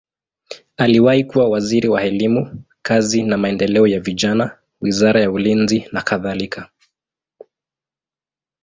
Aliwahi 0.77 1.23
kuwa 1.23 1.49
waziri 1.49 1.89
wa 1.89 2.03
elimu, 2.03 2.63
kazi 2.81 3.23
na 3.23 3.37
maendeleo 3.37 3.87
ya 3.87 3.99
vijana, 3.99 4.57
wizara 4.81 5.21
ya 5.21 5.31
ulinzi 5.31 5.85
nakadhalika. 5.91 6.69